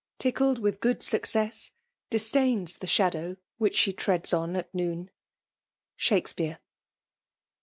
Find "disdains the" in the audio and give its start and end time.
2.09-2.87